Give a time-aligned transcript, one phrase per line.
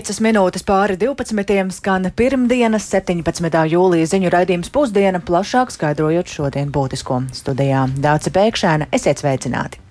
[0.00, 1.56] 5 minūtes pāri 12.
[1.76, 3.58] skan pirmdienas 17.
[3.74, 7.84] jūlija ziņu raidījums pusdiena, plašāk skaidrojot šodien būtisko studijā.
[8.00, 9.89] Dāca Pēkšēna, esiet sveicināti!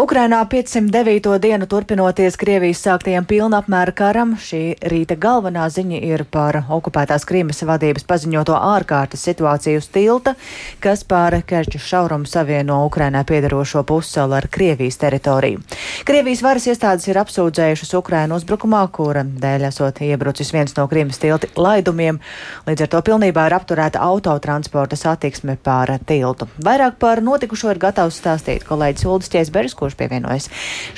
[0.00, 1.38] Ukrainā 509.
[1.38, 8.06] dienu turpinoties Krievijas sāktajam pilnapmēra karam, šī rīta galvenā ziņa ir par okupētās Krīmas vadības
[8.08, 10.34] paziņoto ārkārtas situāciju uz tilta,
[10.80, 15.60] kas pār Kerču šaurumu savieno Ukrainā piedarošo pussalu ar Krievijas teritoriju.
[16.08, 21.52] Krievijas varas iestādes ir apsūdzējušas Ukrainu uzbrukumā, kura dēļ esot iebrucis viens no Krīmas tilti
[21.56, 22.22] laidumiem,
[22.66, 26.48] līdz ar to pilnībā ir apturēta autotransporta satiksme pār tiltu.
[26.64, 30.48] Vairāk par notikušo ir gatavs stāstīt kolēģis Uldis Ķēsbergs kurš pievienojas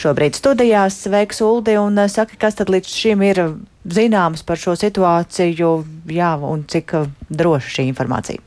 [0.00, 1.00] šobrīd studijās.
[1.06, 3.40] Sveiks, Uldi, un eh, saka, kas tad līdz šim ir
[3.84, 5.70] zināms par šo situāciju,
[6.12, 8.44] jā, un cik eh, droša šī informācija?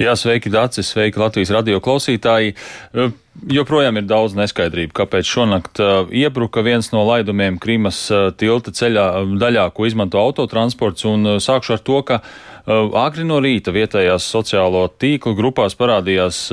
[0.00, 2.54] Jā, sveiki, Dārcis, sveiki, Latvijas radio klausītāji.
[2.54, 3.16] Eh,
[3.52, 9.04] joprojām ir daudz neskaidrību, kāpēc šonakt uh, iebruka viens no laidumiem Krīmas uh, tilta ceļā
[9.38, 12.18] daļā, ko izmanto autotransports, un uh, sākšu ar to, ka
[12.68, 16.50] Agri no rīta vietējās sociālo tīklu grupās parādījās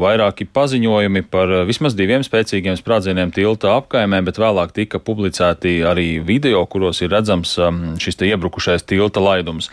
[0.00, 6.62] vairāki paziņojumi par vismaz diviem spēcīgiem sprādzieniem tilta apkaimē, bet vēlāk tika publicēti arī video,
[6.64, 7.58] kuros ir redzams
[8.00, 9.68] šis te iebrukušais tilta laidums.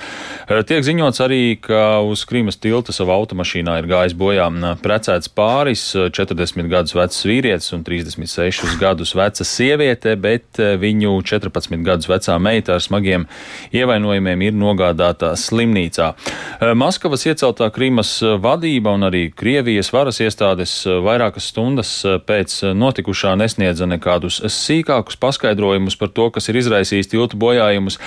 [0.68, 4.50] Tiek ziņots arī, ka uz Krīmas tilta savā automašīnā ir gājis bojā
[4.84, 12.12] precēts pāris 40 gadus vecs vīrietis un 36 gadus veca sieviete, bet viņu 14 gadus
[12.12, 13.30] vecā meita ar smagiem
[13.72, 16.14] ievainojumiem ir nogādāta slimnīcā slimnīcā.
[16.60, 22.74] Eh, Maskavas ieceltā Krīmas eh, vadība un arī Krievijas varas iestādes eh, vairākas stundas pēc
[22.74, 28.00] notikušā nesniedza nekādus sīkākus paskaidrojumus par to, kas ir izraisījis tiltu bojājumus,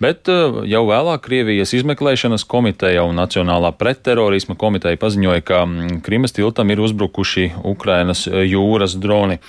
[0.00, 6.70] bet jau vēlāk Krievijas izmeklēšanas komiteja un Nacionālā pretterorisma komiteja paziņoja, ka mm, Krimas tiltam
[6.70, 9.40] ir uzbrukuši Ukrainas jūras droni.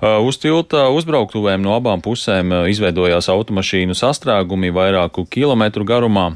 [0.00, 6.34] Uz tilta uzbrauktuvēm no abām pusēm izveidojās automašīnu sastrēgumi vairāku kilometru garumā.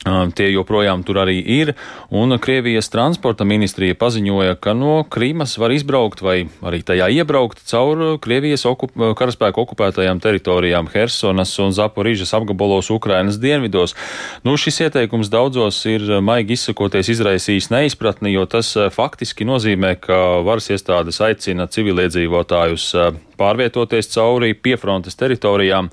[0.00, 1.74] Tie joprojām tur arī ir,
[2.08, 8.16] un Krievijas transporta ministrija paziņoja, ka no Krīmas var izbraukt vai arī tajā iebraukt caur
[8.24, 13.92] Krievijas okup karaspēku okupētajām teritorijām Hersonas un Zaporižas apgabalos Ukrainas dienvidos.
[14.40, 20.72] Nu, šis ieteikums daudzos ir maigi izsakoties izraisījis neizpratni, jo tas faktiski nozīmē, ka varas
[20.72, 22.94] iestādes aicina civiliedzīvotājus
[23.40, 25.92] pārvietoties cauri piefrontes teritorijām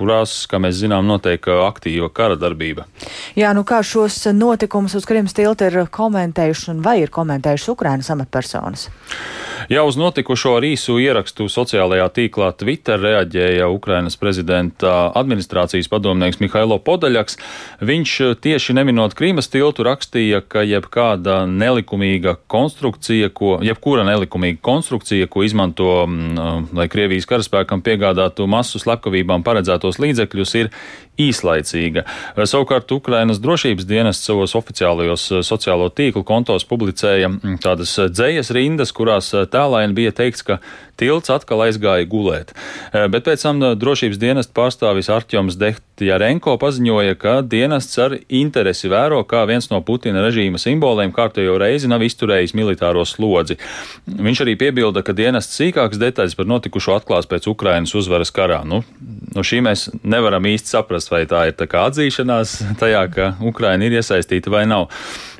[0.00, 2.88] kurās, kā mēs zinām, notiek aktīva kara darbība.
[3.38, 8.10] Jā, nu kā šos notikumus uz Krimas tilta ir komentējuši un vai ir komentējuši Ukrainas
[8.14, 8.88] amatpersonas?
[9.70, 16.78] Jā, uz notikušo ar īsu ierakstu sociālajā tīklā Twitter reaģēja Ukrainas prezidenta administrācijas padomnieks Mihailo
[16.82, 17.36] Podaļaks.
[17.84, 25.44] Viņš tieši neminot Krīmas tiltu rakstīja, ka jebkāda nelikumīga konstrukcija, ko, jebkura nelikumīga konstrukcija, ko
[25.44, 25.92] izmanto,
[26.74, 30.70] lai Krievijas karaspēkam piegādātu masu slepkavībām paredzēto piešķirtos līdzekļus ir
[31.20, 32.04] īslaicīga.
[32.48, 38.92] Savukārt Ukrainas drošības dienas savos oficiālajos eh, sociālo tīklu kontos publicēja mm, tādas dzējas rindas,
[38.92, 40.60] kurās eh, tēlaini bija teikts, ka
[41.00, 42.52] tilts atkal aizgāja gulēt.
[42.92, 49.42] Bet pēc tam drošības dienesta pārstāvis Artjoms Dehtjarenko paziņoja, ka dienests ar interesi vēro, kā
[49.48, 53.58] viens no Putina režīma simboliem kārtējo reizi nav izturējis militāro slodzi.
[54.06, 58.62] Viņš arī piebilda, ka dienests sīkākas detaļas par notikušo atklās pēc Ukrainas uzvaras karā.
[58.68, 58.82] Nu,
[59.34, 63.88] no šī mēs nevaram īsti saprast, vai tā ir tā kā atzīšanās tajā, ka Ukraina
[63.88, 64.90] ir iesaistīta vai nav.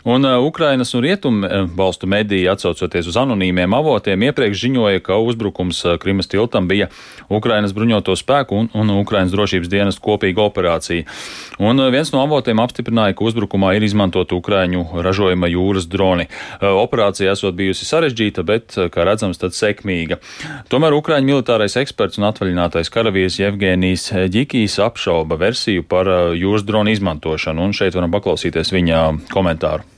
[0.05, 5.19] Un uh, Ukrainas un Rietumu uh, valstu mediji, atsaucoties uz anonīmiem avotiem, iepriekš ziņoja, ka
[5.21, 6.89] uzbrukums uh, Krimas tiltam bija
[7.29, 11.05] Ukrainas bruņoto spēku un, un Ukrainas drošības dienas kopīga operācija.
[11.61, 16.31] Un uh, viens no avotiem apstiprināja, ka uzbrukumā ir izmantot Ukraiņu ražojuma jūras droni.
[16.31, 20.17] Uh, operācija esot bijusi sarežģīta, bet, kā redzams, tad sekmīga.
[20.73, 27.69] Tomēr Ukraiņu militārais eksperts un atvaļinātais karavīrs Jevgenijs Ģikijs apšauba versiju par jūras dronu izmantošanu,
[27.69, 29.90] un šeit varam paklausīties viņa komentāru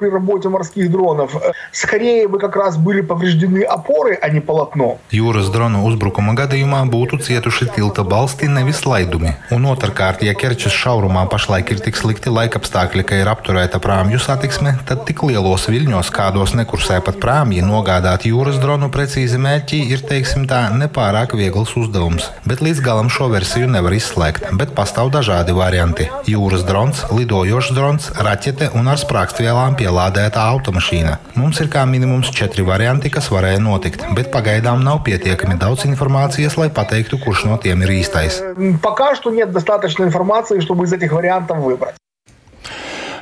[0.00, 1.34] при работе морских дронов,
[1.72, 4.98] скорее бы как раз были повреждены опоры, а не полотно.
[5.08, 9.32] Jūras dronu uzbrukuma gadījumā būtu cietuši tilta balsti, nevis laidumi.
[9.56, 14.74] Un otrkārt, ja Kerčas šaurumā pašlaik ir tik slikti laikapstākļi, ka ir apturēta prāmju satiksme,
[14.84, 20.44] tad tik lielos viļņos, kādos nekursē pat prāmji, nogādāt jūras dronu precīzi mērķī ir, teiksim
[20.44, 22.28] tā, nepārāk viegls uzdevums.
[22.44, 26.10] Bet līdz galam šo versiju nevar izslēgt, bet pastāv dažādi varianti.
[26.28, 31.16] Jūras drons, lidojošs drons, raķete un ar sprākstvielām pie ielādēta automašīna.
[31.34, 36.54] Mums ir kā minimums četri varianti, kas varēja notikt, bet pagaidām nav pietiekami daudz informācijas,
[36.60, 38.42] lai pateiktu, kurš no tiem ir īstais.
[38.80, 41.96] Пока что нет достаточно информации, чтобы из этих вариантов выбрать.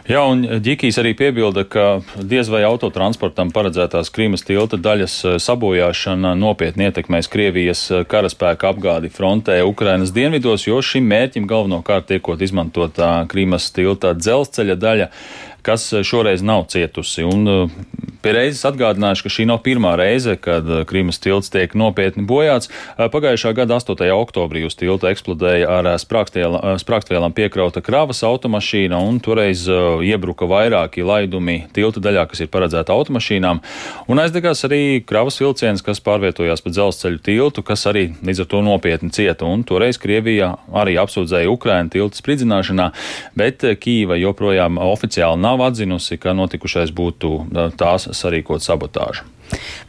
[0.05, 6.35] Jā, un Džikijs arī piebilda, ka diez vai autotransportam paredzētās Krīmas tilta daļas eh, sabojāšana
[6.37, 13.15] nopietni ietekmēs Krievijas eh, karaspēka apgādi frontē Ukrainas dienvidos, jo šim mērķim galvenokārt tiekot izmantotā
[13.33, 15.09] Krīmas tilta dzelzceļa daļa
[15.62, 17.24] kas eh, šoreiz nav cietusi.
[17.24, 17.68] Un eh,
[18.24, 22.72] pie reizes atgādināšu, ka šī nav pirmā reize, kad eh, Krīmas tilts tiek nopietni bojāts.
[23.00, 24.06] Pagājušā gada 8.
[24.16, 29.66] oktobrī uz tilta eksplodēja ar sprāgstvielām piekrauta kravas automašīna, un toreiz
[30.06, 33.62] iebruka vairāki laidumi tilta daļā, kas ir paredzēta automašīnām.
[34.12, 38.64] Un aizdegās arī kravas vilciens, kas pārvietojās pa dzelzceļu tiltu, kas arī līdz ar to
[38.66, 39.48] nopietni cieta.
[39.48, 42.90] Un toreiz Krievija arī apsūdzēja Ukrainu tilta spridzināšanā,
[43.40, 47.34] bet Kīva joprojām oficiāli nav nav atzinusi, ka notikušais būtu
[47.80, 49.26] tās sarīkot sabotāžu.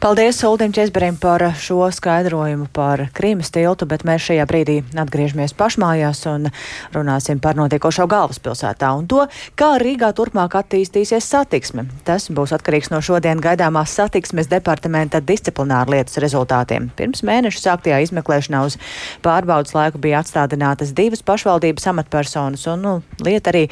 [0.01, 6.23] Paldies Uldim Česberim par šo skaidrojumu par Krīmas tiltu, bet mēs šajā brīdī atgriežamies pašmājās
[6.31, 6.47] un
[6.95, 9.27] runāsim par notiekošo galvaspilsētā un to,
[9.59, 11.85] kā Rīgā turpmāk attīstīsies satiksme.
[12.07, 16.89] Tas būs atkarīgs no šodien gaidāmās satiksmes departamenta disciplināru lietas rezultātiem.
[16.97, 18.79] Pirms mēneša sāktajā izmeklēšanā uz
[19.21, 23.67] pārbaudas laiku bija atstādinātas divas pašvaldības amatpersonas, un nu, lieta arī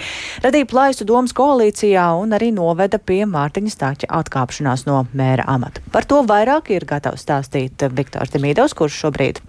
[0.45, 5.78] radīja plaisu domas koalīcijā un arī noveda pie Mārtiņa Stāķa atkāpšanās no mēra amata.
[5.93, 9.41] Par to vairāk ir gatavs stāstīt Viktors Demīdovs, kurš šobrīd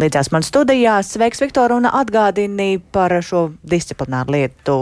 [0.00, 0.98] līdzās man studijā.
[1.06, 4.78] Sveiks, Viktor, un atgādini par šo disciplināru lietu,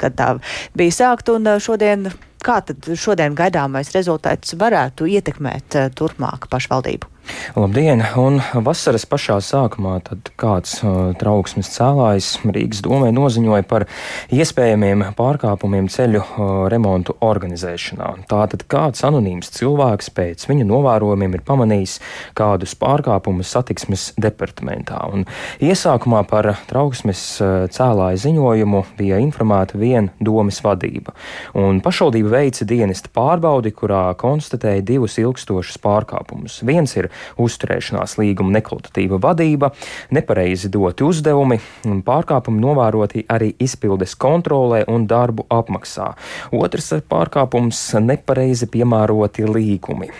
[0.00, 0.30] kad tā
[0.76, 2.10] bija sākt, un šodien,
[2.44, 7.13] kā tad šodien gaidāmais rezultāts varētu ietekmēt turpmāk pašvaldību?
[7.54, 8.02] Labdien!
[8.18, 9.94] Un vasaras pašā sākumā
[10.40, 13.86] kāds uh, trauksmes cēlājs Rīgas domē noziņoja par
[14.34, 18.08] iespējamiem pārkāpumiem ceļu uh, remontu organizēšanā.
[18.30, 21.98] Tātad kāds anonīms cilvēks pēc viņa novērojumiem ir pamanījis
[22.36, 25.04] kādus pārkāpumus satiksmes departamentā.
[25.14, 25.24] Un
[25.62, 31.14] iesākumā par trauksmes uh, cēlāju ziņojumu bija informēta viena domas vadība.
[31.54, 36.60] Un pašvaldība veica dienesta pārbaudi, kurā konstatēja divus ilgstošus pārkāpumus.
[36.66, 39.72] Viens ir uzturēšanās līguma nekvalitatīva vadība,
[40.14, 41.60] nepareizi doti uzdevumi,
[42.06, 46.12] pārkāpumi novēroti arī izpildes kontrolē un darbu apmaksā.
[46.52, 50.10] Otrs pārkāpums- nepareizi piemēroti līgumi.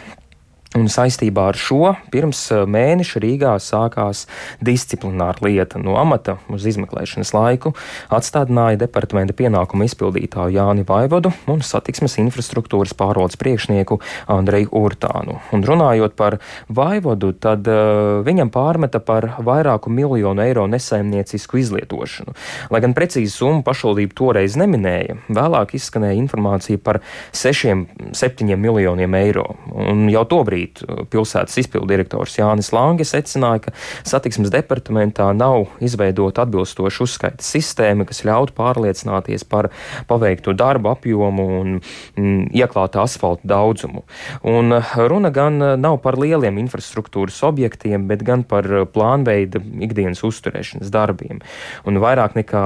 [0.74, 4.24] Un saistībā ar šo pirms eh, mēneša Rīgā sākās
[4.64, 5.78] disciplināra lieta.
[5.78, 7.70] No amata uz izmeklēšanas laiku
[8.10, 14.00] atstādināja departamenta pienākumu izpildītāju Jāni Vaivodu un satiksmes infrastruktūras pārvaldes priekšnieku
[14.34, 15.36] Andreju Urtānu.
[15.54, 22.34] Un runājot par Vaivodu, tad uh, viņam pārmeta par vairāku miljonu eiro nesaimniecisku izlietošanu.
[22.74, 26.98] Lai gan precīzi summu pašvaldība toreiz neminēja, vēlāk izskanēja informācija par
[27.30, 29.52] 6-7 miljoniem eiro.
[29.70, 33.72] Un jau tobrīd šobrīd uh, pilsētas izpildu direktors Jānis Lange secināja, ka
[34.04, 39.70] satiksmes departamentā nav izveidota atbilstoša uzskaitas sistēma, kas ļautu pārliecināties par
[40.08, 41.80] paveikto darbu apjomu un
[42.16, 44.04] mm, ieklāta asfalta daudzumu.
[44.44, 50.24] Un uh, runa gan uh, nav par lieliem infrastruktūras objektiem, bet gan par plānveida ikdienas
[50.24, 51.40] uzturēšanas darbiem.
[51.86, 52.64] Un vairāk nekā,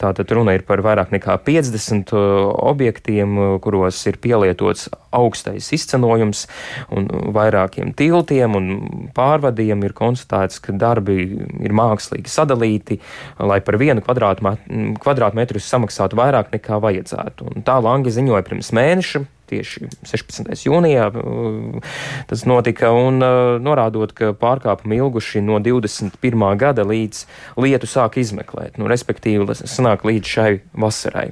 [0.00, 6.46] tātad runa ir par vairāk nekā 50 objektiem, kuros ir pielietots augstais izcenojums
[6.94, 8.70] un vairākiem tiltiem un
[9.16, 11.18] pārvadiem ir konstatēts, ka darbi
[11.60, 13.00] ir mākslīgi sadalīti,
[13.38, 17.50] lai par vienu kvadrātmetru samaksātu vairāk nekā vajadzētu.
[17.50, 20.50] Un tā Langi ziņoja pirms mēneša tieši 16.
[20.66, 21.92] jūnijā uh,
[22.30, 26.46] tas notika, un uh, norādot, ka pārkāpumi ilguši no 21.
[26.60, 27.24] gada līdz
[27.60, 31.28] lietu sāk izmeklēt, nu, respektīvi, sanāk līdz šai vasarai.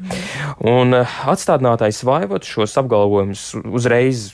[0.63, 4.31] Un uh, atstādinātais Vaivots šos apgalvojumus uzreiz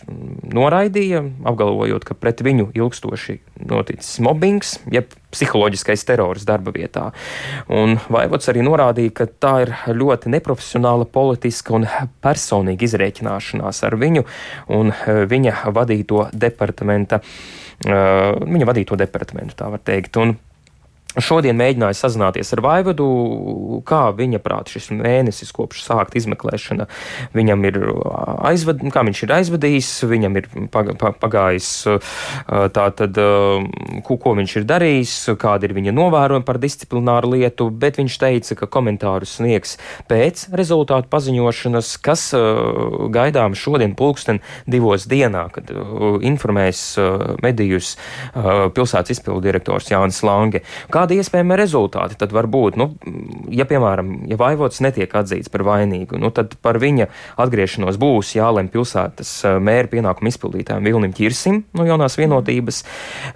[0.54, 7.10] noraidīja, apgalvojot, ka pret viņu ilgstoši noticis mobbings, jeb psiholoģiskais terors darba vietā.
[7.72, 11.88] Un Vaivots arī norādīja, ka tā ir ļoti neprofesionāla politiska un
[12.24, 14.24] personīga izrēķināšanās ar viņu
[14.74, 20.16] un eh, viņa vadīto departamenta, uh, viņa vadīto departamentu, tā var teikt.
[20.22, 20.36] Un
[21.14, 23.06] Šodien mēģināju sazināties ar Vaivadu,
[23.86, 26.88] kā viņa prāt šis mēnesis, kopš sākt izmeklēšana,
[27.36, 27.78] viņam ir
[28.50, 31.68] aizvad, kā viņš ir aizvadījis, viņam ir pagājis
[32.74, 33.20] tā tad,
[34.06, 38.58] ko, ko viņš ir darījis, kāda ir viņa novērojuma par disciplināru lietu, bet viņš teica,
[38.58, 39.76] ka komentārus sniegs
[40.10, 42.26] pēc rezultātu paziņošanas, kas
[43.14, 45.70] gaidām šodien pulksten divos dienā, kad
[46.26, 46.82] informēs
[47.44, 47.94] medijus
[48.34, 50.64] pilsētas izpildu direktors Jānis Lange.
[50.90, 52.78] Kā kādi iespējami rezultāti tad var būt?
[52.80, 52.88] Nu,
[53.52, 58.70] ja, piemēram, ja vaivots netiek atzīts par vainīgu, nu, tad par viņa atgriešanos būs jālem
[58.72, 62.82] pilsētas eh, mēra pienākumu izpildītājiem Vilnim Čirsim no jaunās vienotības,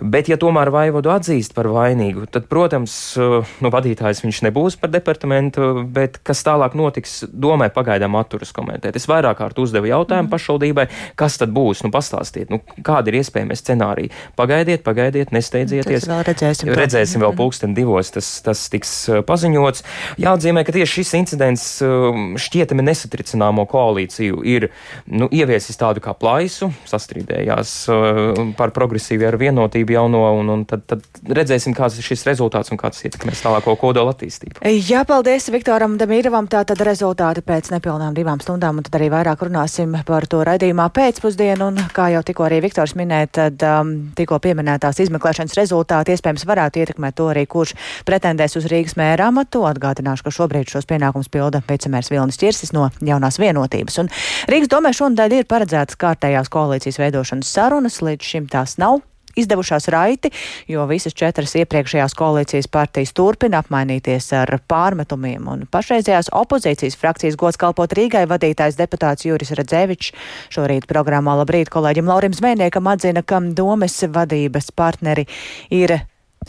[0.01, 4.93] bet ja tomēr vaivodu atzīst par vainīgu, tad, protams, eh, nu, vadītājs viņš nebūs par
[4.95, 8.97] departamentu, bet kas tālāk notiks, domāju, pagaidām atturas komentēt.
[8.97, 10.33] Es vairāk kārt uzdevu jautājumu mm.
[10.33, 10.89] pašvaldībai,
[11.21, 14.15] kas tad būs, nu, pastāstiet, nu, kādi ir iespējami scenāriji.
[14.39, 16.09] Pagaidiet, pagaidiet, nesteidzieties.
[16.09, 19.83] Vēl redzēsim, redzēsim vēl pulksten divos, tas, tas tiks uh, paziņots.
[20.23, 24.69] Jāatzīmē, ka tieši šis incidents um, šķietami nesatricināmo koalīciju ir
[25.07, 30.85] nu, ieviesis tādu kā plaisu, sastrīdējās uh, par progresīvu ar vienotību jauno, un, un tad,
[30.87, 34.63] tad redzēsim, kāds ir šis rezultāts un kāds ietekmēs tālāko kodola attīstību.
[34.89, 36.47] Jā, paldies Viktoram Demīrovam.
[36.49, 41.73] Tātad rezultāti pēc nepilnām divām stundām, un tad arī vairāk runāsim par to raidījumā pēcpusdienu.
[41.73, 46.85] Un, kā jau tikko arī Viktors minēja, tad um, tikko pieminētās izmeklēšanas rezultāti iespējams varētu
[46.85, 47.75] ietekmēt to arī, kurš
[48.09, 49.65] pretendēs uz Rīgas mēra amatu.
[49.69, 54.01] Atgādināšu, ka šobrīd šos pienākumus pilda vicemērs Vilnis Čirsis no jaunās vienotības.
[54.05, 54.13] Un
[54.51, 59.01] Rīgas domē šonadēļ ir paredzētas kārtējās koalīcijas veidošanas sarunas, līdz šim tās nav
[59.39, 60.31] izdevušās raiti,
[60.69, 65.49] jo visas četras iepriekšējās koalīcijas partijas turpina apmainīties ar pārmetumiem.
[65.53, 70.13] Un pašreizējās opozīcijas frakcijas gods kalpot Rīgai vadītājs deputāts Juris Radzevičs
[70.55, 75.29] šorīt programmā Labrīt kolēģim Laurim Zvēniekam atzina, ka domes vadības partneri
[75.71, 75.99] ir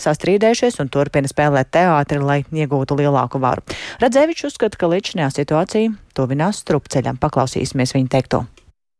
[0.03, 3.65] sastrīdējušies un turpina spēlēt teātri, lai iegūtu lielāku varu.
[4.03, 7.21] Radzevičs uzskata, ka līdzinājā situācija tuvinās strupceļam.
[7.21, 8.45] Paklausīsimies viņa teikto.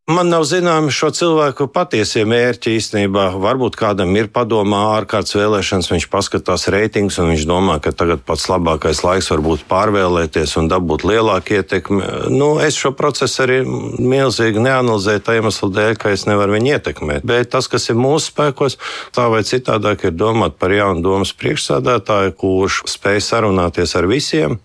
[0.08, 3.28] Man nav zināms šo cilvēku patiesie mērķi īstenībā.
[3.38, 8.48] Varbūt kādam ir padomā ārkārtas vēlēšanas, viņš paskatās reitingus un viņš domā, ka tagad pats
[8.50, 12.08] labākais laiks varbūt pārvēlēties un dabūt lielāku ietekmi.
[12.32, 17.28] Nu, es šo procesu arī milzīgi neanalizēju tā iemesla dēļ, ka es nevaru viņu ietekmēt.
[17.30, 18.80] Bet tas, kas ir mūsu spēkos,
[19.14, 24.58] tā vai citādāk ir domāt par jaunu domas priekšsādātāju, kurš spēj sarunāties ar visiem,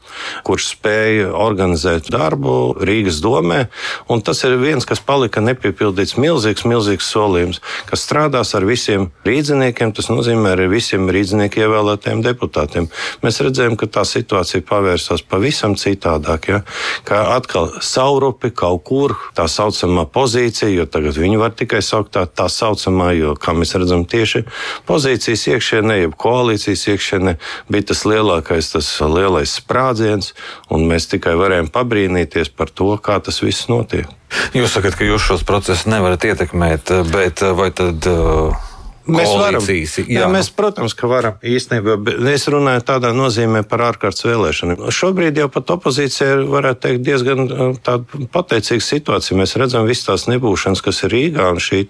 [0.48, 3.68] kurš spēj organizēt darbu Rīgas domē.
[4.10, 9.10] Un tas ir viens, kas palika ka nepiepildīts milzīgs, milzīgs solījums, kas strādās ar visiem
[9.28, 12.88] rīdziniekiem, tas nozīmē arī visiem rīdzinieku ievēlētajiem deputātiem.
[13.26, 16.62] Mēs redzējām, ka tā situācija pavērsās pavisam citādāk, ja?
[17.08, 22.26] kā atkal saurupi kaut kur tā saucamā pozīcija, jo tagad viņi var tikai saukt tā,
[22.30, 24.46] tā saucamā, jo, kā mēs redzam, tieši
[24.88, 27.38] pozīcijas iekšienē, jeb koalīcijas iekšienē
[27.72, 30.34] bija tas lielākais, tas lielais sprādziens,
[30.72, 34.08] un mēs tikai varējām pabrīnīties par to, kā tas viss notiek.
[34.56, 38.08] Jūs sakat, ka jūs šos procesus nevarat ietekmēt, bet vai tad.
[38.10, 38.72] Uh...
[39.06, 39.62] Mēs varam.
[39.62, 41.98] Jā, jā, mēs, protams, ka varam īstenībā.
[42.32, 44.88] Es runāju tādā nozīmē par ārkārtas vēlēšanām.
[44.94, 49.38] Šobrīd jau pat opozīcija ir, varētu teikt, diezgan uh, pateicīga situācija.
[49.38, 51.84] Mēs redzam visas tās nebūšanas, kas ir Rīgā un šī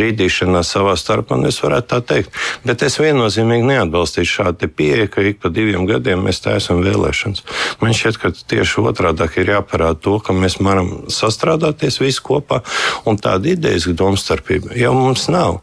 [0.00, 2.40] rīdīšanās savā starpā, un es varētu tā teikt.
[2.64, 7.44] Bet es viennozīmīgi neatbalstīšu šādu pieeju, ka ik pa diviem gadiem mēs taisam vēlēšanas.
[7.84, 12.62] Man šķiet, ka tieši otrādi ir jāparāda to, ka mēs varam sastrādāties visi kopā,
[13.04, 15.60] un tāda idejas domstarpība jau mums nav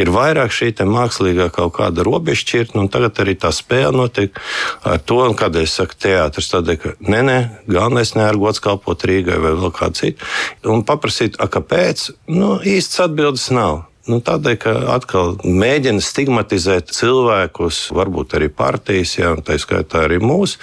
[0.00, 4.36] ir vairāk šī mākslīgā kaut kāda robežšķirtne, un tagad arī tā spēle notiek
[4.84, 7.38] ar to, kādēļ es saku teātris, tādēļ, ka nē, nē,
[7.70, 10.26] galvenais ne ar gods kalpot Rīgai vai vēl kā citu.
[10.68, 13.84] Un paprasīt, a, kāpēc, nu, īsts atbildes nav.
[14.04, 20.18] Nu, tādēļ, ka atkal mēģina stigmatizēt cilvēkus, varbūt arī partijas, jā, un tā skaitā arī
[20.20, 20.60] mūsu,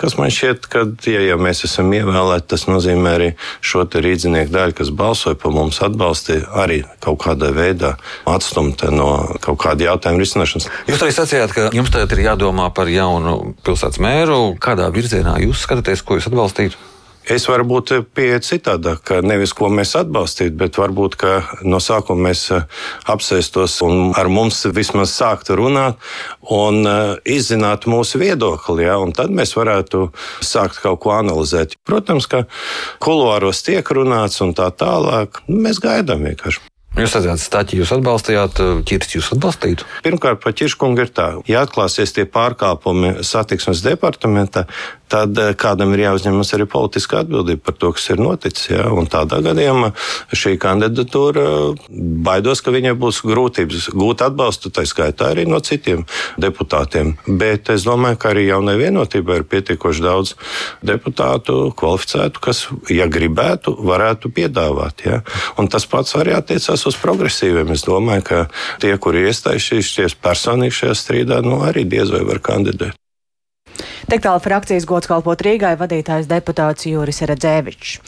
[0.00, 3.28] kas man šķiet, ka, ja, ja mēs esam ievēlēti, tas nozīmē arī
[3.60, 9.10] šo rīdzinieku daļu, kas balsoja par mums, atbalstīja arī kaut kādā veidā atstumta no
[9.44, 10.72] kaut kāda jautājuma risināšanas.
[10.88, 14.56] Jūs arī sacījāt, ka jums tagad ir jādomā par jaunu pilsētas mēru.
[14.64, 16.88] Kādā virzienā jūs skatāties, ko jūs atbalstītu?
[17.28, 21.18] Es varu būt pieeja citādāk, ka nevis ko mēs atbalstītu, bet varbūt
[21.68, 22.64] no sākuma mēs eh,
[23.12, 26.00] apsēstos un ar mums vismaz sāktu runāt
[26.48, 28.86] un eh, izzināt mūsu viedokli.
[28.88, 30.06] Ja, tad mēs varētu
[30.40, 31.76] sākt kaut ko analizēt.
[31.84, 32.46] Protams, ka
[33.04, 35.42] kuluāros tiek runāts un tā tālāk.
[35.52, 36.67] Mēs gaidām vienkārši.
[36.96, 39.86] Jūs redzat, stāķi jūs atbalstījāt, ķirsts jūs atbalstītu?
[40.06, 44.64] Pirmkārt, par ķirškungu ir tā, ja atklāsies tie pārkāpumi satiksmes departamenta,
[45.08, 48.68] tad eh, kādam ir jāuzņemas arī politiska atbildība par to, kas ir noticis.
[48.72, 48.88] Ja?
[48.92, 49.90] Un tādā gadījumā
[50.36, 51.44] šī kandidatūra
[52.28, 56.04] baidos, ka viņai būs grūtības gūt atbalstu, tā skaitā arī no citiem
[56.40, 57.14] deputātiem.
[57.40, 60.34] Bet es domāju, ka arī jaunai vienotībai ir pietiekoši daudz
[60.86, 65.06] deputātu kvalificētu, kas, ja gribētu, varētu piedāvāt.
[65.08, 65.22] Ja?
[65.60, 67.72] Un tas pats arī attiecās uz progresīviem.
[67.74, 68.40] Es domāju, ka
[68.82, 72.94] tie, kuri iestājušies personīgi šajā strīdā, nu, arī diez vai var kandidēt.
[74.08, 77.98] Tik tālu frakcijas gods kalpot Rīgai vadītājs deputāts Juris Redzēvičs.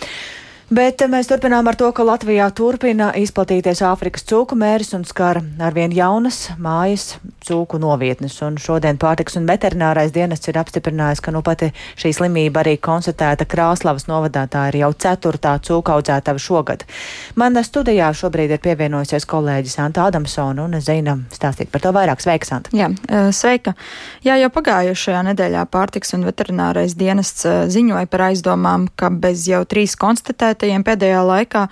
[0.70, 5.90] Bet mēs turpinām ar to, ka Latvijā turpina izplatīties Āfrikas cūku mēris un skar arvien
[5.90, 8.36] jaunas mājas cūku novietnes.
[8.46, 13.48] Un šodien pārtiks un veterinārais dienests ir apstiprinājis, ka nu pati šī slimība arī konstatēta
[13.50, 14.44] Krāslavas novadā.
[14.46, 16.86] Tā ir jau ceturtā cūku audzētava šogad.
[17.34, 22.22] Man studijā šobrīd ir pievienojusies kolēģis Anta Adamsona un zina stāstīt par to vairāk.
[22.22, 22.70] Sveika, Santa!
[22.78, 22.92] Jā,
[23.34, 23.74] sveika!
[24.22, 27.42] Jā, jau pagājušajā nedēļā pārtiks un veterinārais dienests
[27.74, 31.68] ziņoja par aizdomām, ka bez jau trīs konstatētām konstatētajiem pēdējā laikā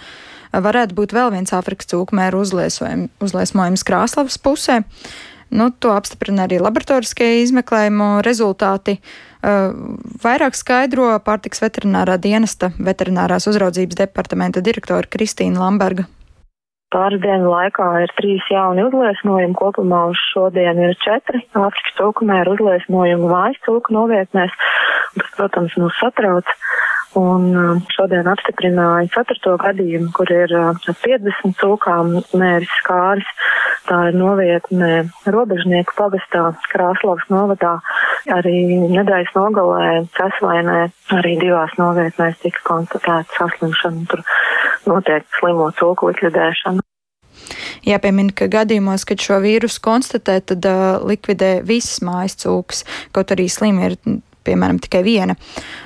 [0.53, 2.37] varētu būt vēl viens Āfrikas cūkmēra
[3.21, 4.83] uzliesmojums Krāslavas pusē.
[5.51, 8.99] Nu, to apstiprina arī laboratoriskie izmeklējumu rezultāti.
[9.39, 9.73] Uh,
[10.21, 16.05] vairāk skaidro pārtiks veterinārā dienesta veterinārās uzraudzības departamenta direktora Kristīna Lamberga.
[16.93, 23.29] Pāris dienu laikā ir trīs jauni uzliesmojumi, kopumā uz šodien ir četri Āfrikas cūkumēra uzliesmojumi
[23.29, 24.53] mājas cūku novietnēs.
[25.17, 26.49] Tas, protams, mūs satrauc.
[27.17, 33.31] Un um, šodien apstiprināja ceturto gadījumu, kur ir 50 uh, cūkām mēris skāris.
[33.89, 34.91] Tā ir novietne
[35.25, 37.79] robežnieku pagastā Krāslavas novadā.
[38.35, 38.59] Arī
[38.93, 39.87] nedēļas nogalē,
[40.19, 44.05] Cesvainē, arī divās novietnēs tika konstatēta saslimšana.
[44.13, 44.25] Tur
[44.93, 46.85] notiek slimo cūku likvidēšana.
[47.89, 52.85] Jāpiemina, ka gadījumos, kad šo vīrusu konstatē, tad uh, likvidē visas mājas cūkas,
[53.17, 53.97] kaut arī slimi ir
[54.49, 55.37] piemēram, tikai viena.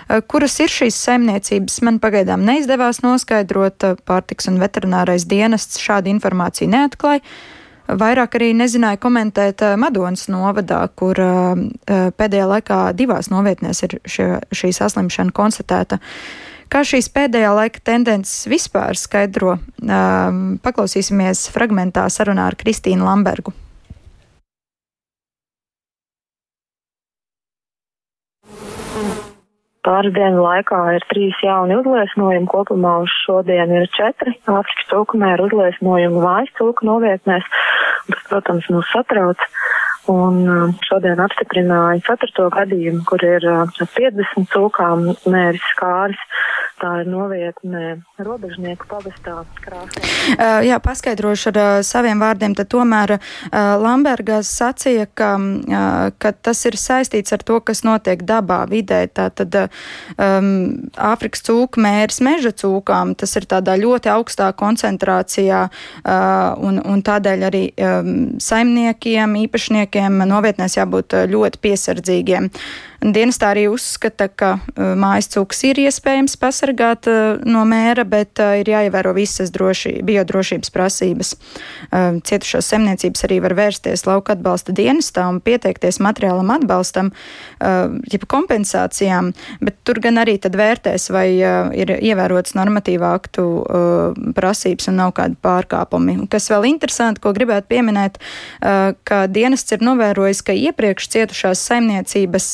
[0.08, 3.88] Eh, kuras ir šīs saimniecības, man pagaidām neizdevās noskaidrot.
[3.88, 7.24] Eh, pārtiks un veterinārais dienests šādu informāciju neatklāja.
[7.88, 11.18] Vairāk arī nezināja komentēt eh, Madonas novadā, kur
[11.88, 15.98] pēdējā laikā divās novietnēs ir šie, šī saslimšana konstatēta.
[16.72, 19.58] Kā šīs pēdējā laika tendences vispār skaidro,
[20.64, 23.52] paklausīsimies fragmentā sarunā ar Kristīnu Lambergu.
[29.82, 36.22] Pāris dienu laikā ir trīs jauni uzliesmojumi, kopumā uz šodien ir četri Āfrikas cūkumēra uzliesmojumi
[36.22, 37.48] mājas cūku novietnēs.
[38.06, 39.42] Tas, protams, mūs satrauc.
[40.10, 43.44] Un um, šodien apstiprināja ceturto gadījumu, kur ir
[43.78, 46.24] 50 uh, cūkām mēris skāris.
[46.82, 50.00] Tā ir novietne robežnieku pagastā krāsā.
[50.34, 53.20] Uh, jā, paskaidrošu ar uh, saviem vārdiem, tad tomēr uh,
[53.78, 59.04] Lambergas sacīja, ka, uh, ka tas ir saistīts ar to, kas notiek dabā, vidē.
[59.06, 60.50] Tātad um,
[60.98, 67.46] Āfrikas cūku mērs meža cūkām, tas ir tādā ļoti augstā koncentrācijā uh, un, un tādēļ
[67.52, 68.12] arī um,
[68.42, 72.48] saimniekiem, īpašniekiem novietnēs jābūt ļoti piesardzīgiem.
[73.02, 77.08] Dienestā arī uzskata, ka mājas cūks ir iespējams pasargāt
[77.42, 81.32] no mēra, bet ir jāievēro visas droši, biodrošības prasības.
[81.90, 87.10] Cietušās semniecības arī var vērsties lauka atbalsta dienestā un pieteikties materiālam atbalstam,
[87.58, 91.26] jeb kompensācijām, bet tur gan arī tad vērtēs, vai
[91.74, 93.48] ir ievērotas normatīvā aktu
[94.38, 96.20] prasības un nav kādi pārkāpumi.
[96.30, 98.22] Kas vēl interesanti, ko gribētu pieminēt,
[98.62, 102.48] ka dienests ir novērojis, ka iepriekš cietušās saimniecības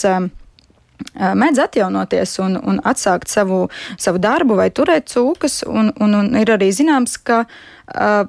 [1.15, 3.67] mēdz atjaunoties un, un atsākt savu,
[4.01, 8.25] savu darbu vai turēt cūkas, un, un, un ir arī zināms, ka uh,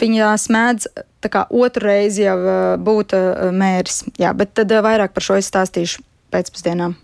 [0.00, 0.90] viņās mēdz
[1.32, 4.04] kā otru reizi jau uh, būt uh, mēris.
[4.20, 6.96] Jā, bet tad uh, vairāk par šo es stāstīšu pēcpusdienām.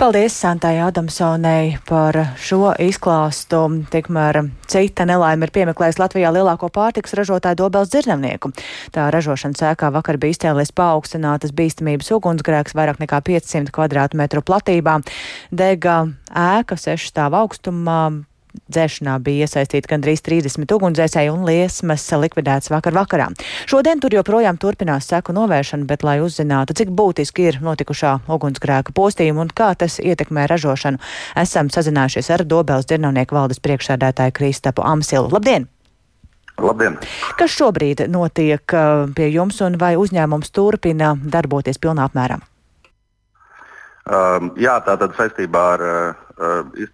[0.00, 3.60] Paldies Santai Adamsonai par šo izklāstu.
[3.92, 8.52] Tikmēr cita nelaime ir piemeklējis Latvijā lielāko pārtiks ražotāju dobels dzirnavnieku.
[8.94, 14.98] Tā ražošanas ēkā vakar bija izcēlies paaugstinātas bīstamības ugunsgrēks vairāk nekā 500 kvadrātmetru platībā.
[15.52, 18.02] Dega ēka sešu stāvu augstumā
[18.72, 23.26] Dzēšanā bija iesaistīti gandrīz 30 ugunsdzēsēji un liesmas likvidētas vakar vakarā.
[23.68, 29.46] Šodien tur joprojām turpinās seku novēršana, bet, lai uzzinātu, cik būtiski ir notikušā ugunsgrēka postījuma
[29.46, 31.00] un kā tas ietekmē ražošanu,
[31.42, 35.32] esam sazinājušies ar Dobels dzirnavnieku valdes priekšsēdētāju Kristapu Amsilu.
[35.32, 35.68] Labdien!
[36.60, 37.00] Labdien!
[37.40, 42.38] Kas šobrīd notiek uh, pie jums un vai uzņēmums turpina darboties pilnā apmērā?
[44.02, 46.90] Um, jā, tātad saistībā ar uh,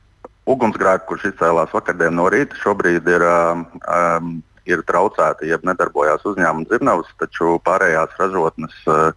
[0.48, 4.36] ugunsgrēku, kurš izcēlās vakardien no rīta, šobrīd ir, um,
[4.68, 9.10] ir traucēti, jeb nedarbojās uzņēmuma dzirnavas, taču pārējās ražotnes uh,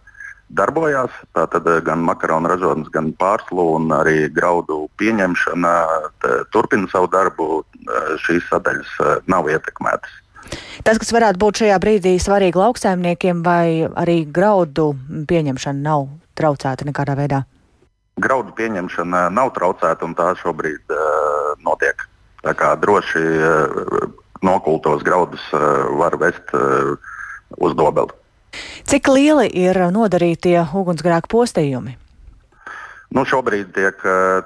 [0.52, 1.12] darbojās.
[1.36, 5.74] Tātad gan makaronu ražotnes, gan pārslu un arī graudu pieņemšana
[6.52, 7.62] turpina savu darbu.
[8.22, 8.92] Šīs sadaļas
[9.26, 10.20] nav ietekmētas.
[10.86, 14.92] Tas, kas varētu būt šajā brīdī svarīgi lauksaimniekiem, vai arī graudu
[15.28, 17.42] pieņemšana nav traucēta nekādā veidā?
[18.22, 22.06] Graudu pieņemšana nav traucēta un tā šobrīd uh, notiek.
[22.42, 24.06] Tā kā droši uh,
[24.42, 26.94] nokultos graudus uh, var vest uh,
[27.58, 28.14] uz dobeli.
[28.88, 31.96] Cik lieli ir nodarītie ugunsgrēku postījumi?
[33.12, 33.98] Nu, šobrīd tiek,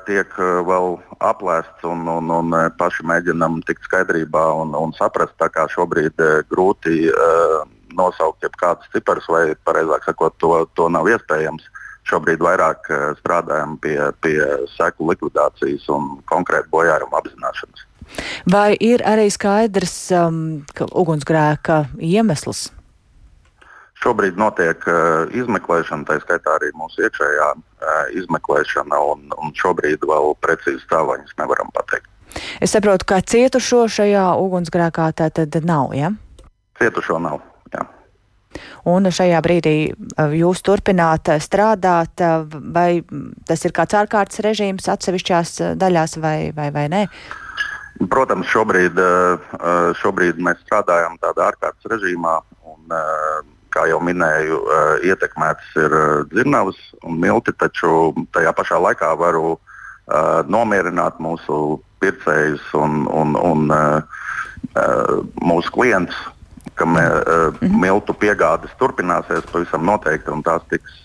[0.08, 0.32] tiek
[0.66, 5.38] vēl aplēsts un, un, un paši mēģinam tikt skaidrībā un, un saprast.
[5.38, 6.18] Kā šobrīd
[6.50, 7.60] grūti uh,
[7.96, 11.66] nosaukt jebkādus ciparus, vai pareizāk sakot, to, to nav iespējams.
[12.06, 12.86] Šobrīd vairāk
[13.18, 14.38] strādājam pie, pie
[14.76, 17.86] seku likvidācijas un konkrētu bojājumu apzināšanas.
[18.46, 20.40] Vai ir arī skaidrs um,
[20.86, 22.68] ugunsgrēka iemesls?
[23.96, 30.36] Šobrīd notiek uh, izmeklēšana, tā skaitā arī mūsu iekšējā uh, izmeklēšana, un, un šobrīd vēl
[30.44, 32.10] precīzi stāvoņus nevaram pateikt.
[32.60, 36.12] Es saprotu, ka cietušo šajā ugunsgrēkā tā tad nav, ja?
[36.78, 37.40] Cietušo nav.
[38.88, 43.02] Un šajā brīdī uh, jūs turpināt uh, strādāt, uh, vai
[43.48, 47.02] tas ir kāds ārkārtas režīms atsevišķās daļās vai, vai, vai nē?
[48.12, 48.98] Protams, šobrīd,
[49.96, 52.34] šobrīd mēs strādājam tādā ārkārtas režīmā.
[52.68, 52.92] Un,
[53.76, 59.56] kā jau minēju, uh, ietekmētas ir uh, dzirnavas un milti, taču tajā pašā laikā varu
[59.56, 59.60] uh,
[60.48, 63.70] nomierināt mūsu pircējus un, un, un
[65.40, 66.16] mūsu klientus,
[66.76, 67.80] ka me, mhm.
[67.80, 71.02] miltu piegādes turpināsies pavisam noteikti, un tās tiks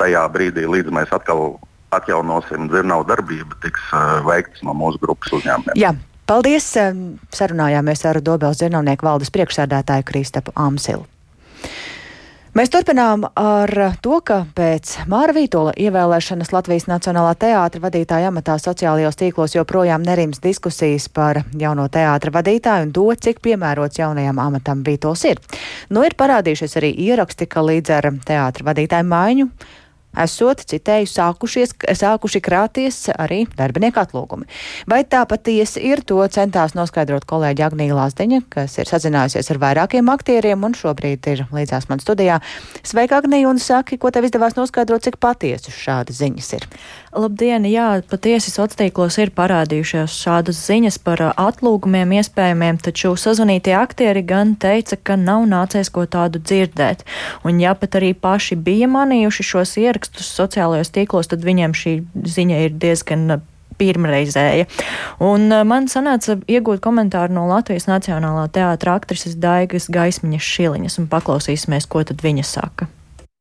[0.00, 1.54] tajā brīdī, līdz mēs atkal
[1.94, 3.92] atjaunosim dzirnavu darbību, tiks
[4.26, 5.78] veikts no mūsu grupas uzņēmumiem.
[5.78, 5.94] Jā.
[6.24, 6.70] Paldies!
[7.36, 11.04] Sarunājāmies ar Dobels dzirnavnieku valdes priekšsēdētāju Kristapu Amsilu.
[12.54, 19.18] Mēs turpinām ar to, ka pēc Māra Vītola ievēlēšanas Latvijas Nacionālā teātra vadītāja amatā sociālajos
[19.18, 25.24] tīklos joprojām nerims diskusijas par jauno teātra vadītāju un to, cik piemērots jaunajam amatam Vītols
[25.32, 25.42] ir.
[25.90, 29.48] Nu ir parādījušies arī ieraksti, ka līdz ar teātra vadītāju maiņu
[30.20, 34.48] esot, citēju, sākušies, sākuši krāties arī darbinieku atlūgumi.
[34.90, 40.10] Vai tā patiesi ir, to centās noskaidrot kolēģi Agnija Lāsdeņa, kas ir sazinājusies ar vairākiem
[40.12, 42.40] aktieriem un šobrīd ir līdzās man studijā.
[42.82, 46.68] Sveika, Agnija, un saki, ko tev izdevās noskaidrot, cik patiesi šādas ziņas ir?
[47.14, 54.22] Labdien, jā, patiesi sociālos tīklos ir parādījušās šādas ziņas par atlūgumiem iespējamiem, taču sazvanītie aktieri
[54.26, 57.04] gan teica, ka nav nācies ko tādu dzirdēt.
[57.44, 61.96] Un ja pat arī paši bija manījuši šos ierakstus sociālajos tīklos, tad viņiem šī
[62.36, 63.40] ziņa ir diezgan
[63.78, 64.68] pirmreizēja.
[65.24, 71.88] Un man sanāca iegūt komentāru no Latvijas Nacionālā teātra aktrises Daigas Gaismiņas Šiliņas un paklausīsimies,
[71.90, 72.90] ko tad viņa saka.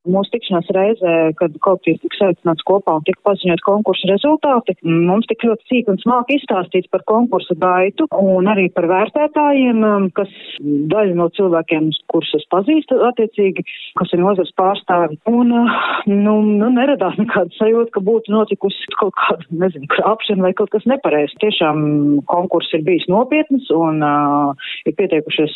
[0.04, 5.46] Mūsu tikšanās reizē, kad kolektīvs tika saicināts kopā un tika paziņot konkursu rezultāti, mums tik
[5.48, 11.16] ļoti cīk un smāk izstāstīts par konkursu gaitu un arī par vērtētājiem, um, kas daļa
[11.16, 13.64] no cilvēkiem, kurus es pazīstu attiecīgi,
[14.02, 15.22] kas ir nozars pārstāvi.
[15.32, 15.80] Un, uh,
[16.12, 20.84] nu, nu, neradās nekāda sajūta, ka būtu notikusi kaut kāda, nezinu, krāpšana vai kaut kas
[20.90, 21.40] nepareizs.
[21.40, 21.80] Tiešām
[22.28, 25.56] konkurss ir bijis nopietns un uh, ir pieteikušies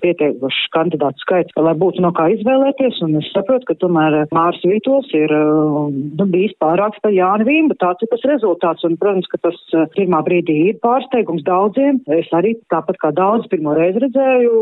[0.00, 3.04] pieteikuši kandidātu skaits, lai būtu no kā izvēlēties.
[3.04, 7.46] Un es saprotu, ka tomēr eh, Mārs Vītos ir eh, nu, bijis pārāks par Jāni
[7.48, 7.76] Vīmbu.
[7.80, 8.86] Tāds ir tas rezultāts.
[8.86, 12.00] Un, protams, ka tas eh, pirmā brīdī ir pārsteigums daudziem.
[12.14, 14.54] Es arī tāpat kā daudz pirmo reizi redzēju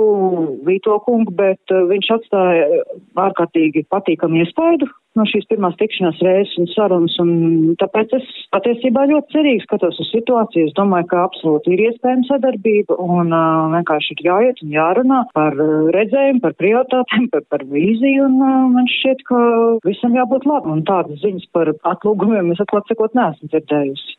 [0.66, 2.82] Vīto kungu, bet viņš atstāja
[3.20, 7.32] ārkārtīgi patīkamu iespaidu no šīs pirmās tikšanās reizes un sarunas, un
[7.80, 10.70] tāpēc es patiesībā ļoti cerīgi skatos uz situāciju.
[10.70, 15.58] Es domāju, ka absolūti ir iespējama sadarbība, un uh, vienkārši ir jāiet un jārunā par
[15.58, 19.42] uh, redzējumu, par prioritātēm, par, par vīziju, un uh, man šķiet, ka
[19.88, 20.72] visam jābūt labi.
[20.76, 24.18] Un tādas ziņas par atlūgumiem es atklāt sakot neesmu dzirdējusi.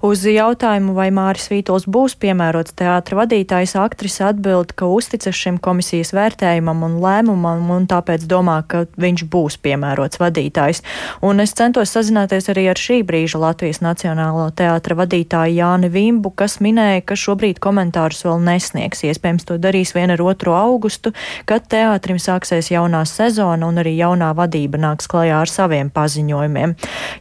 [0.00, 6.14] Uz jautājumu, vai Māris Vītols būs piemērots teātra vadītājs, aktrise atbild, ka uzticas šim komisijas
[6.16, 10.80] vērtējumam un lēmumam un tāpēc domā, ka viņš būs piemērots vadītājs.
[11.20, 16.56] Un es centos sazināties arī ar šī brīža Latvijas Nacionālo teātra vadītāju Jāni Vimbu, kas
[16.64, 19.04] minēja, ka šobrīd komentārus vēl nesniegs.
[19.04, 20.56] Iespējams, to darīs vien ar 2.
[20.56, 21.12] augustu,
[21.44, 26.76] kad teātrim sāksies jaunā sezona un arī jaunā vadība nāks klajā ar saviem paziņojumiem.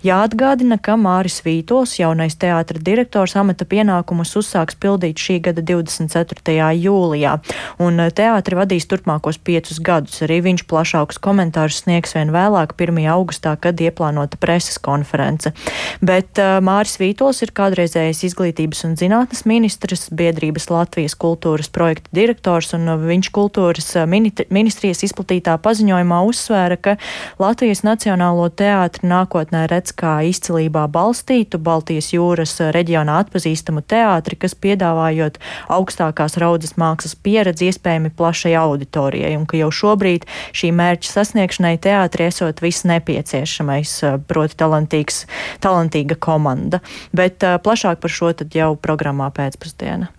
[0.07, 6.67] Jāatgādina, ka Māris Vītols jaunais jaunais teātra direktors amata pienākumus uzsāks pildīt šī gada 24.
[6.75, 7.39] jūlijā,
[7.79, 10.19] un eh, teātri vadīs turpmākos piecus gadus.
[10.25, 12.99] Arī viņš plašākus komentārus sniegs vien vēlāk, 1.
[13.13, 15.53] augustā, kad ieplānota preses konference.
[16.01, 22.73] Bet uh, Māris Vītols ir kādreizējais izglītības un zinātnes ministrs, biedrības Latvijas kultūras projekta direktors,
[22.75, 26.97] un uh, viņš kultūras ministrijas izplatītā paziņojumā uzsvēra, ka
[27.39, 34.55] Latvijas Nacionālo teātri nākotnē redz kā izcilībā balstītu Baltijas jūras jūras reģionā atpazīstamu teātri, kas
[34.55, 41.77] piedāvājot augstākās raudzes mākslas pieredzi iespējami plašai auditorijai, un ka jau šobrīd šī mērķa sasniegšanai
[41.81, 43.95] teātri esot viss nepieciešamais,
[44.27, 45.25] proti talantīgs,
[45.61, 46.81] talantīga komanda.
[47.13, 50.09] Bet plašāk par šo tad jau programmā pēcpusdiena.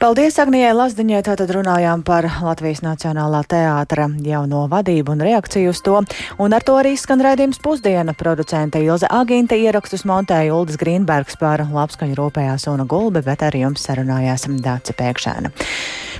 [0.00, 5.98] Paldies Agnijai Lazdiņai, tātad runājām par Latvijas Nacionālā teātra jauno vadību un reakciju uz to,
[6.40, 8.14] un ar to arī skan raidījums pusdiena.
[8.16, 13.84] Producente Ilze Agīnte ierakstus montēja Uldis Grīnbergs par labskaņu rūpējās Una Gulbe, bet ar jums
[13.86, 15.52] sarunājās Dāca Pēkšēna.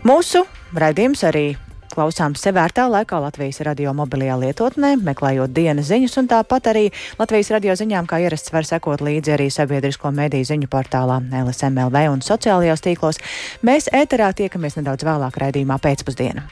[0.06, 0.44] Mūsu
[0.76, 1.48] raidījums arī
[1.90, 6.84] klausāms sevērtā laikā Latvijas radio mobilajā lietotnē, meklējot dienas ziņas, un tāpat arī
[7.18, 12.24] Latvijas radio ziņām, kā ierasts, var sekot līdzi arī sabiedrisko mediju ziņu portālā LSMLV un
[12.24, 13.20] sociālajos tīklos.
[13.66, 16.46] Mēs ēterā tiekamies nedaudz vēlāk raidījumā pēcpusdienā.